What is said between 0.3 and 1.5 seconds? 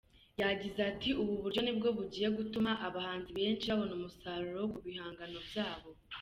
Yagize ati “Ubu